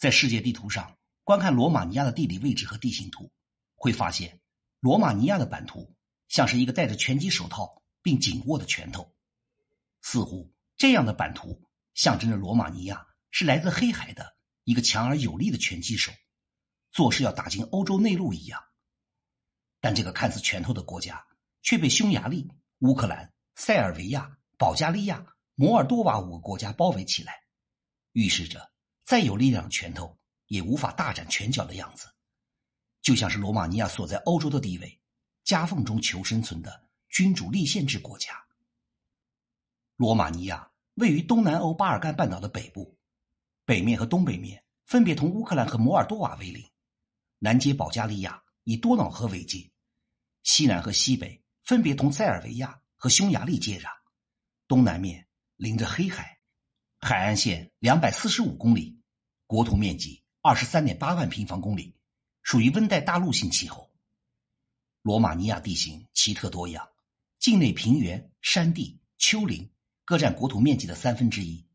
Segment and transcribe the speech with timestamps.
[0.00, 3.30] 在世界地图上观看罗马尼亚的地理位置和地形图，
[3.74, 4.40] 会发现
[4.80, 5.94] 罗马尼亚的版图
[6.28, 9.14] 像是一个戴着拳击手套并紧握的拳头，
[10.00, 16.10] 似乎这样的版图象征着罗马尼亚是来自黑海的一个强而有力的拳击手，
[16.90, 18.58] 做事要打进欧洲内陆一样。
[19.80, 21.22] 但这个看似拳头的国家
[21.60, 25.26] 却被匈牙利、乌克兰、塞尔维亚、保加利亚、
[25.56, 27.34] 摩尔多瓦五个国家包围起来，
[28.12, 28.70] 预示着。
[29.10, 32.06] 再有力量的拳头也无法大展拳脚的样子，
[33.02, 35.00] 就像是罗马尼亚所在欧洲的地位，
[35.42, 38.40] 夹缝中求生存的君主立宪制国家。
[39.96, 42.96] 罗马尼亚位于东南欧巴尔干半岛的北部，
[43.64, 46.64] 北面和东北面分别同乌克兰和摩尔多瓦为邻，
[47.40, 49.68] 南接保加利亚，以多瑙河为界，
[50.44, 53.88] 西南和西北分别同塞尔维亚和匈牙利接壤，
[54.68, 56.38] 东南面临着黑海，
[57.00, 58.99] 海岸线两百四十五公里。
[59.50, 61.92] 国土面积二十三点八万平方公里，
[62.44, 63.90] 属于温带大陆性气候。
[65.02, 66.88] 罗马尼亚地形奇特多样，
[67.40, 69.68] 境内平原、山地、丘陵
[70.04, 71.66] 各占国土面积的三分之一。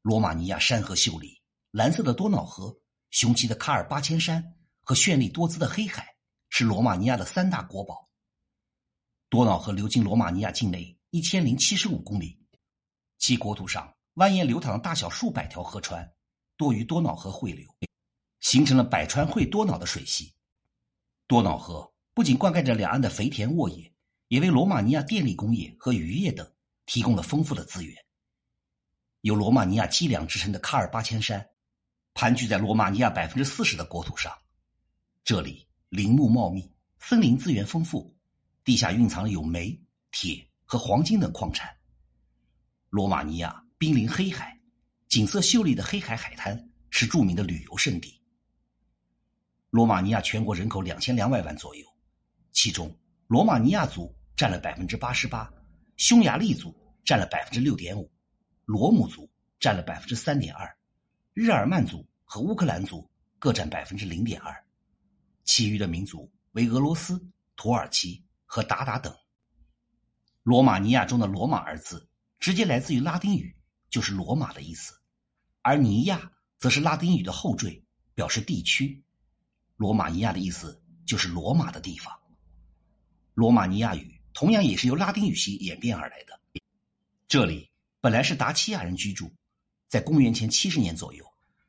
[0.00, 1.38] 罗马尼亚山河秀丽，
[1.72, 2.74] 蓝色的多瑙河、
[3.10, 4.42] 雄奇的卡尔巴千山
[4.80, 6.16] 和绚丽多姿的黑海
[6.48, 8.08] 是罗马尼亚的三大国宝。
[9.28, 12.42] 多瑙河流经罗马尼亚境内一千零七十五公里，
[13.18, 16.10] 其国土上蜿蜒流淌的大小数百条河川。
[16.58, 17.66] 多于多瑙河汇流，
[18.40, 20.34] 形成了百川汇多瑙的水系。
[21.28, 23.92] 多瑙河不仅灌溉着两岸的肥田沃野，
[24.26, 26.50] 也为罗马尼亚电力工业和渔业等
[26.84, 27.96] 提供了丰富的资源。
[29.20, 31.48] 有“罗马尼亚脊梁”之称的卡尔巴阡山，
[32.12, 34.36] 盘踞在罗马尼亚百分之四十的国土上。
[35.22, 38.12] 这里林木茂密，森林资源丰富，
[38.64, 41.72] 地下蕴藏了有煤、铁和黄金等矿产。
[42.90, 44.57] 罗马尼亚濒临黑海。
[45.08, 48.20] 景色秀丽的黑海海滩是著名的旅游胜地。
[49.70, 51.86] 罗马尼亚全国人口两千两百万左右，
[52.52, 52.94] 其中
[53.26, 55.50] 罗马尼亚族占了百分之八十八，
[55.96, 56.76] 匈牙利族
[57.06, 58.10] 占了百分之六点五，
[58.66, 60.76] 罗姆族占了百分之三点二，
[61.32, 64.54] 日耳曼族和乌克兰族各占百分之零点二，
[65.44, 67.18] 其余的民族为俄罗斯、
[67.56, 69.14] 土耳其和鞑靼等。
[70.42, 72.06] 罗马尼亚中的“罗马”二字
[72.38, 73.56] 直接来自于拉丁语，
[73.88, 74.97] 就是罗马的意思。
[75.68, 77.84] 而尼亚则是拉丁语的后缀，
[78.14, 79.04] 表示地区。
[79.76, 82.10] 罗马尼亚的意思就是罗马的地方。
[83.34, 86.40] 罗马尼亚语同样也是由拉丁语系演变而来的。
[87.26, 87.70] 这里
[88.00, 89.30] 本来是达契亚人居住，
[89.88, 91.22] 在公元前七十年左右，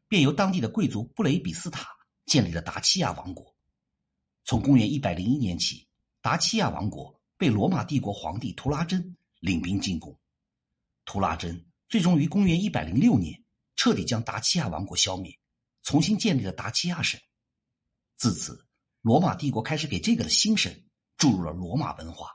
[0.08, 1.90] 便由当地的贵族布雷比斯塔
[2.26, 3.54] 建立了达契亚王国。
[4.46, 5.86] 从公元一百零一年起，
[6.22, 10.18] 达契亚王国被罗马帝国皇帝图拉真领兵进攻。
[11.04, 13.44] 图拉真最终于公元一百零六年。
[13.80, 15.40] 彻底将达契亚王国消灭，
[15.84, 17.18] 重新建立了达契亚省。
[18.18, 18.68] 自此，
[19.00, 20.84] 罗马帝国开始给这个的新省
[21.16, 22.30] 注入了罗马文化。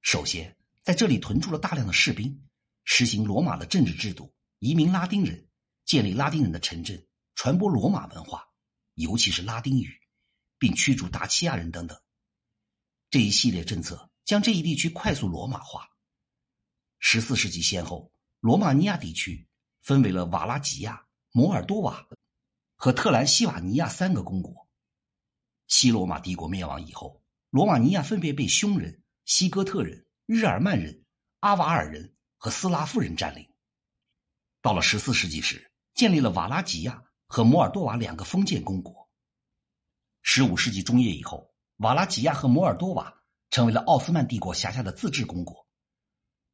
[0.00, 2.48] 首先，在这里屯驻了大量的士兵，
[2.82, 5.48] 实行罗马的政治制度，移民拉丁人，
[5.84, 8.44] 建立拉丁人的城镇，传播罗马文化，
[8.94, 9.96] 尤其是拉丁语，
[10.58, 11.96] 并驱逐达契亚人等等。
[13.10, 15.88] 这一系列政策将这一地区快速罗马化。
[16.98, 19.46] 十四世纪先后，罗马尼亚地区。
[19.82, 22.06] 分为了瓦拉吉亚、摩尔多瓦
[22.76, 24.66] 和特兰西瓦尼亚三个公国。
[25.66, 27.20] 西罗马帝国灭亡以后，
[27.50, 31.04] 罗马尼亚分别被匈人、西哥特人、日耳曼人、
[31.40, 33.48] 阿瓦尔人和斯拉夫人占领。
[34.60, 39.08] 到了十四世纪时，建立了瓦拉吉亚和摩尔多瓦两个封建公国。
[40.22, 43.12] 十五世纪中叶以后，瓦拉吉亚和摩尔多瓦
[43.50, 45.66] 成为了奥斯曼帝国辖下的自治公国，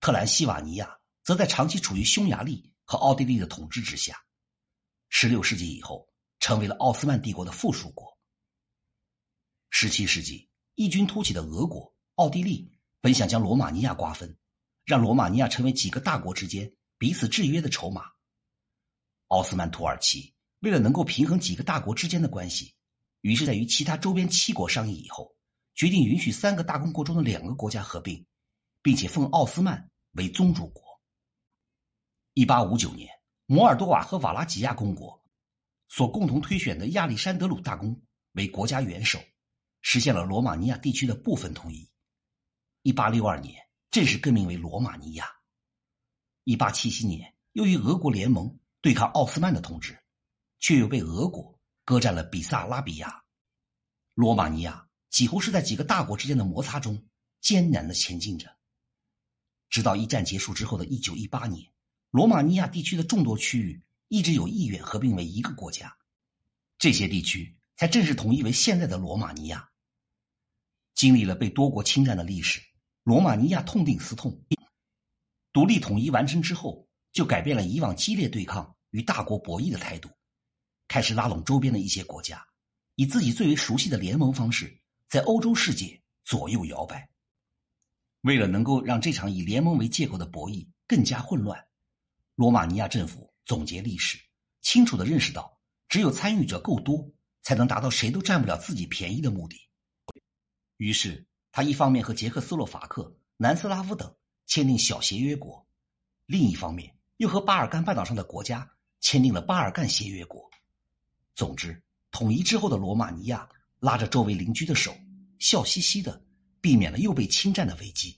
[0.00, 2.72] 特兰西瓦尼亚则在长期处于匈牙利。
[2.90, 4.24] 和奥地利的统治之下，
[5.10, 6.08] 十六世纪以后
[6.40, 8.18] 成为了奥斯曼帝国的附属国。
[9.68, 12.72] 十七世纪异军突起的俄国、奥地利
[13.02, 14.38] 本想将罗马尼亚瓜分，
[14.86, 18.06] 让罗马尼亚成为几个大国之间彼此制约的筹码。
[19.26, 22.74] 奥斯曼土耳其为了能够平衡几个大国之间的关系，
[23.20, 25.36] 于是，在与其他周边七国商议以后，
[25.74, 28.24] 决定允许三个大公国中的两个国家合并，
[28.80, 30.87] 并且奉奥斯曼为宗主国。
[32.38, 33.10] 一八五九年，
[33.46, 35.20] 摩尔多瓦和瓦拉吉亚公国
[35.88, 38.00] 所共同推选的亚历山德鲁大公
[38.34, 39.18] 为国家元首，
[39.80, 41.90] 实现了罗马尼亚地区的部分统一。
[42.82, 45.26] 一八六二年，正式更名为罗马尼亚。
[46.44, 49.98] 一八七七年，又与俄国联盟对抗奥斯曼的统治，
[50.60, 53.20] 却又被俄国割占了比萨拉比亚。
[54.14, 57.04] 罗马尼亚几乎是在几个大国之间的摩擦中
[57.40, 58.48] 艰难的前进着，
[59.68, 61.68] 直到一战结束之后的一九一八年。
[62.10, 65.94] 罗马尼亚地区的众多区域一直有意愿合并为一个国家，
[66.78, 69.68] 这些地区才正式统一为现在的罗马尼亚。
[70.94, 72.62] 经历了被多国侵占的历史，
[73.04, 74.42] 罗马尼亚痛定思痛，
[75.52, 80.08] 独立统一完成之后，就改变了以往激烈对抗与大国博弈的态度，
[80.88, 82.42] 开始拉拢周边的一些国家，
[82.94, 87.10] 以自己最为熟悉的联盟方式，在欧洲世界左右摇摆。
[88.22, 91.67] 为了能够让这场以联盟为借口的博弈更加混乱，
[92.38, 94.16] 罗马尼亚政府总结历史，
[94.60, 95.58] 清楚的认识到，
[95.88, 97.04] 只有参与者够多，
[97.42, 99.60] 才能达到谁都占不了自己便宜的目的。
[100.76, 104.14] 于是，他一方面和捷克斯洛伐克、南斯拉夫等
[104.46, 105.66] 签订小协约国，
[106.26, 108.70] 另一方面又和巴尔干半岛上的国家
[109.00, 110.48] 签订了巴尔干协约国。
[111.34, 111.82] 总之，
[112.12, 113.48] 统一之后的罗马尼亚
[113.80, 114.96] 拉着周围邻居的手，
[115.40, 116.24] 笑嘻嘻的。
[116.60, 118.16] 避免了又被侵占的危机。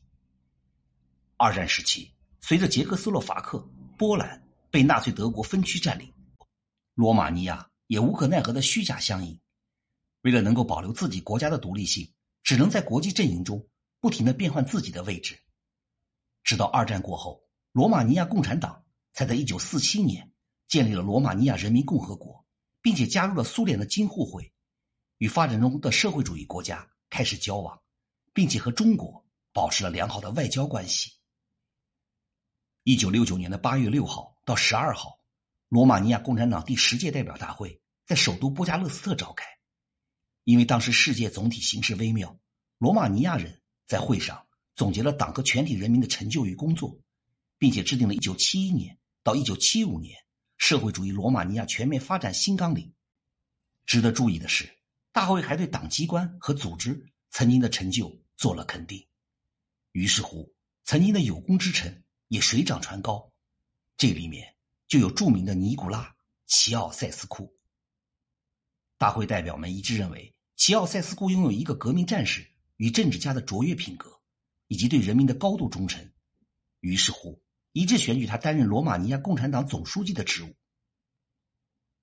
[1.37, 3.63] 二战时期，随着捷克斯洛伐克、
[4.00, 6.11] 波兰被纳粹德国分区占领，
[6.94, 9.38] 罗马尼亚也无可奈何的虚假相应。
[10.23, 12.11] 为了能够保留自己国家的独立性，
[12.43, 13.69] 只能在国际阵营中
[14.00, 15.38] 不停的变换自己的位置。
[16.43, 18.82] 直到二战过后，罗马尼亚共产党
[19.12, 20.32] 才在1947年
[20.67, 22.43] 建立了罗马尼亚人民共和国，
[22.81, 24.50] 并且加入了苏联的京沪会，
[25.19, 27.79] 与发展中的社会主义国家开始交往。
[28.32, 31.20] 并且和中国保持了良好的外交关系。
[32.82, 35.19] 一九六九年的八月六号到十二号，
[35.69, 39.47] 罗马尼亚共产党第十届代表大会在首都布加勒斯特召开。
[40.44, 42.35] 因为当时世界总体形势微妙，
[42.79, 46.99] 罗马尼亚人在会上总结了党和全体人民的成就与工作，
[47.59, 50.19] 并且制定了一九七一年到一九七五年
[50.56, 52.91] 社会主义罗马尼亚全面发展新纲领。
[53.85, 54.79] 值得注意的是，
[55.12, 57.06] 大会还对党机关和组织。
[57.33, 59.06] 曾经的成就做了肯定，
[59.93, 60.53] 于是乎，
[60.83, 63.31] 曾经的有功之臣也水涨船高。
[63.99, 64.55] 这里面
[64.87, 66.05] 就有著名的尼古拉·
[66.47, 67.55] 齐奥塞斯库。
[68.97, 72.47] 大会代表们一致认为，齐奥塞斯库拥有一个革命战士
[72.77, 74.21] 与政治家的卓越品格，
[74.69, 76.09] 以及对人民的高度忠诚。
[76.81, 77.43] 于是乎，
[77.73, 80.56] 一致选举他担任罗马尼亚共产党总书记的职务。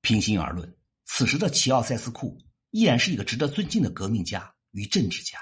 [0.01, 2.37] 平心而论，此时的齐奥塞斯库
[2.71, 4.53] 依然是一个值得尊敬的革命家。
[4.71, 5.39] 与政治家，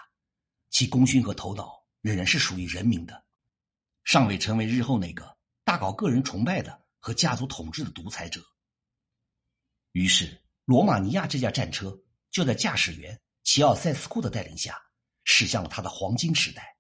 [0.70, 3.25] 其功勋和头脑仍然是属于人民的，
[4.06, 8.42] 尚未成为日后那个大搞个人崇拜的和家族统治的独裁者。
[9.92, 12.00] 于是，罗马尼亚这架战车
[12.32, 14.82] 就在驾驶员齐奥塞斯库的带领下
[15.26, 16.78] 驶向了他的黄金时代。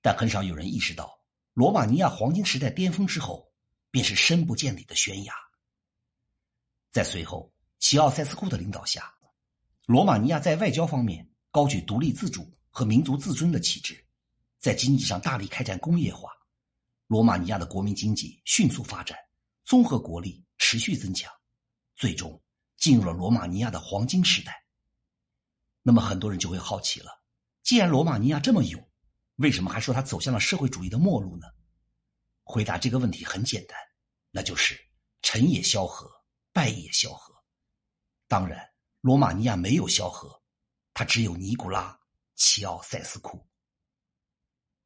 [0.00, 1.20] 但很少有人意识到，
[1.54, 3.50] 罗马尼亚黄金时代巅峰之后，
[3.90, 5.34] 便是深不见底的悬崖。
[6.92, 9.12] 在随后齐奥塞斯库的领导下，
[9.86, 11.28] 罗马尼亚在外交方面。
[11.50, 13.98] 高举独立自主和民族自尊的旗帜，
[14.58, 16.30] 在经济上大力开展工业化，
[17.06, 19.16] 罗马尼亚的国民经济迅速发展，
[19.64, 21.32] 综合国力持续增强，
[21.96, 22.40] 最终
[22.76, 24.64] 进入了罗马尼亚的黄金时代。
[25.82, 27.22] 那么很多人就会好奇了：
[27.62, 28.90] 既然罗马尼亚这么勇，
[29.36, 31.46] 为什么还说他走向了社会主义的末路呢？
[32.42, 33.78] 回答这个问题很简单，
[34.30, 34.78] 那就是
[35.22, 36.10] 成也萧何，
[36.52, 37.34] 败也萧何。
[38.26, 38.68] 当然，
[39.00, 40.42] 罗马尼亚没有萧何。
[40.92, 41.92] 他只有尼古拉·
[42.34, 43.47] 齐奥塞斯库。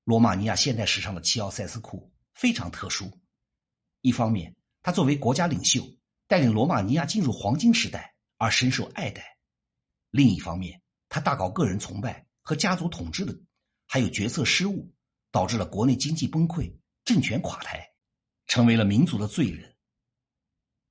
[0.04, 3.11] 罗马尼亚现代史上的齐奥塞斯库非常特殊，
[4.00, 5.82] 一方面他作为国家领袖
[6.26, 9.23] 带领罗马尼亚进入黄金时代而深受爱戴；
[10.11, 13.38] 另一方面，他大搞个人崇拜和家族统治的，
[13.87, 14.92] 还有决策失误，
[15.30, 17.88] 导致了国内经济崩溃、政权垮台，
[18.47, 19.75] 成为了民族的罪人。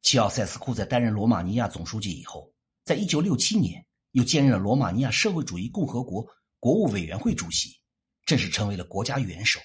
[0.02, 2.54] 齐奥塞斯库在担任罗马尼亚总书记以后，
[2.84, 3.86] 在一九六七年。
[4.14, 6.28] 又兼任了罗马尼亚社会主义共和国
[6.60, 7.81] 国务委员会主席，
[8.26, 9.60] 正式成为了国家元首。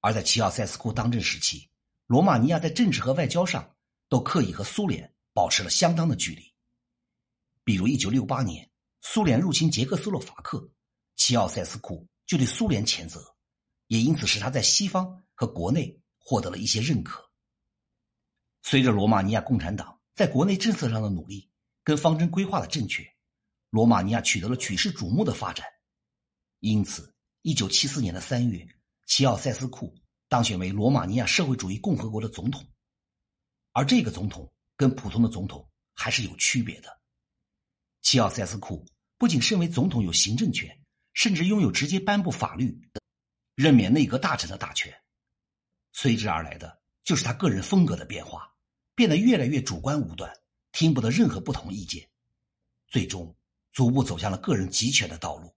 [0.00, 1.70] 而在齐奥塞斯库当政时期，
[2.06, 3.74] 罗马尼亚在政治和外交上
[4.08, 6.54] 都刻意和苏联保持了相当的距离。
[7.64, 8.70] 比如，一九六八年
[9.00, 10.70] 苏联入侵捷克斯洛伐克，
[11.16, 13.34] 齐奥塞斯库就对苏联谴责，
[13.86, 17.30] 也因此使他在西方和国内获得了一些认可。
[18.62, 21.50] 随着罗马尼亚共产党在国内政策上的努力
[21.82, 23.02] 跟方针规划的正确。
[23.70, 25.66] 罗马尼亚取得了举世瞩目的发展，
[26.60, 27.13] 因此，
[27.44, 28.66] 一九七四年的三月，
[29.04, 29.94] 齐奥塞斯库
[30.28, 32.66] 当选为罗马尼亚社会主义共和国的总统。
[33.72, 36.88] 而这个总统跟普通的总统还是有区别的。
[38.00, 38.82] 齐奥塞斯库
[39.18, 40.74] 不仅身为总统有行政权，
[41.12, 42.80] 甚至拥有直接颁布法律、
[43.54, 44.90] 任免内阁大臣的大权。
[45.92, 48.50] 随之而来的就是他个人风格的变化，
[48.94, 50.34] 变得越来越主观武断，
[50.72, 52.08] 听不得任何不同意见，
[52.88, 53.36] 最终。
[53.70, 55.54] 逐步走向了个人集权的道路。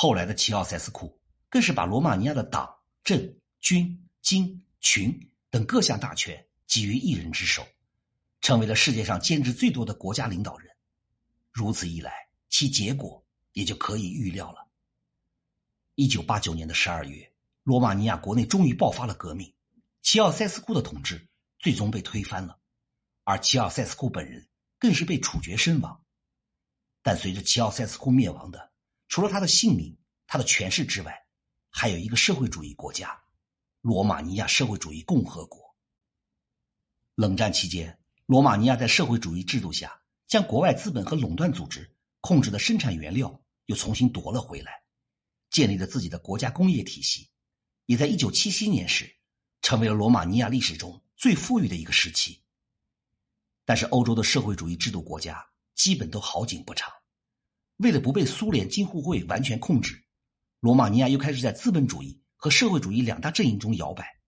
[0.00, 5.12] 后来的齐奥塞斯库更是把罗马尼亚的党、政、军、经、群
[5.50, 7.66] 等各项大权集于一人之手，
[8.40, 10.72] 成为了世界上兼职最多的国家领导人。
[11.50, 12.12] 如此一来，
[12.48, 13.20] 其结果
[13.54, 14.68] 也就可以预料了。
[15.96, 17.32] 一九八九年的十二月，
[17.64, 19.52] 罗马尼亚国内终于爆发了革命，
[20.02, 21.26] 齐奥塞斯库的统治
[21.58, 22.56] 最终被推翻了，
[23.24, 24.46] 而齐奥塞斯库本人
[24.78, 26.00] 更是被处决身亡。
[27.02, 28.67] 但随着齐奥塞斯库灭亡的，
[29.08, 29.96] 除了他的姓名、
[30.26, 31.26] 他的权势之外，
[31.70, 33.20] 还有一个社会主义国家——
[33.80, 35.74] 罗马尼亚社会主义共和国。
[37.14, 44.82] 冷战期间，罗马尼亚在社会主义制度下，将国外资本和垄断组织控制的生产原料又重新夺了回来。
[45.50, 47.30] 建立了自己的国家工业体系，
[47.86, 49.10] 也在一九七七年时
[49.62, 52.42] 成为了罗马尼亚历史中最富裕的一个时期。
[53.64, 56.92] 但是，欧洲的社会主义制度国家基本都好景不长。
[57.78, 60.04] 为了不被苏联京沪会完全控制，
[60.60, 64.20] 罗马尼亚又开始在资本主义和社会主义两大阵营中摇摆。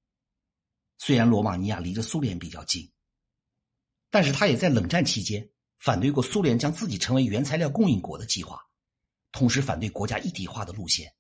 [0.99, 2.93] 虽然罗马尼亚离着苏联比较近，
[4.09, 8.61] 但是他也在冷战期间反对过苏联将自己成为原材料供应国的计划。
[9.33, 11.13] 同时反对国家一体化的路线。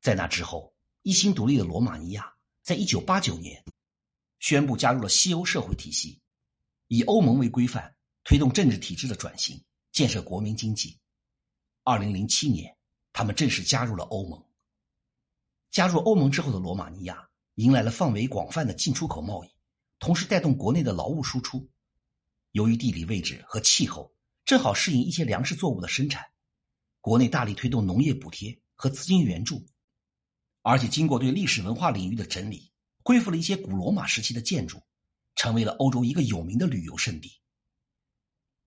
[0.00, 3.64] 在那之后，一心独立的罗马尼亚在一九八九年
[4.40, 6.20] 宣布加入了西欧社会体系，
[6.88, 10.98] 以欧盟为规范，推动政治体制的转型，建设国民经济。
[11.86, 12.74] 二零零七年，
[13.12, 14.42] 他们正式加入了欧盟。
[15.70, 19.50] 加入欧盟之后的罗马尼亚迎来了范围广泛的进出口贸易，
[19.98, 21.68] 同时带动国内的劳务输出。
[22.52, 24.14] 由于地理位置和气候
[24.46, 26.24] 正好适应一些粮食作物的生产。
[27.02, 29.66] 国内大力推动农业补贴和资金援助，
[30.62, 32.72] 而且经过对历史文化领域的整理，
[33.02, 34.80] 恢复了一些古罗马时期的建筑，
[35.34, 37.30] 成为了欧洲一个有名的旅游胜地。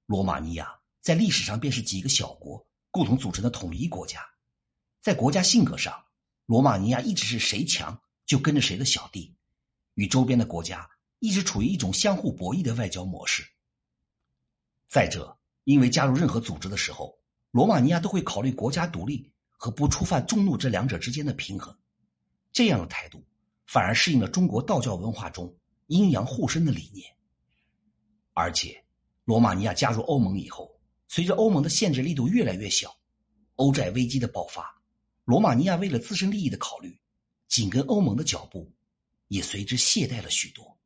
[0.05, 2.67] 罗马尼亚在历史上便是几个小国
[2.97, 4.27] 共同组成的统一国家，
[5.01, 6.03] 在国家性格上，
[6.47, 9.35] 罗马尼亚一直是谁强就跟着谁的小弟，
[9.93, 10.89] 与周边的国家
[11.19, 13.47] 一直处于一种相互博弈的外交模式。
[14.87, 17.15] 再者，因为加入任何组织的时候。
[17.51, 21.75] 罗马尼亚都会考虑国家独立和不触犯众怒这两者之间的平衡，
[22.51, 23.23] 这样的态度
[23.67, 27.15] 反而适应了中国道教文化中阴阳互生的理念。
[28.33, 28.83] 而且，
[29.23, 30.76] 罗马尼亚加入欧盟以后，
[31.07, 32.95] 随着欧盟的限制力度越来越小，
[33.55, 34.79] 欧债危机的爆发，
[35.25, 36.99] 罗马尼亚为了自身利益的考虑，
[37.47, 38.71] 紧跟欧盟的脚步，
[39.29, 40.76] 也随之懈怠了许多。